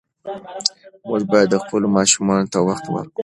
موږ 1.07 1.21
باید 1.31 1.51
خپلو 1.63 1.87
ماشومانو 1.97 2.51
ته 2.53 2.59
وخت 2.67 2.85
ورکړو. 2.89 3.19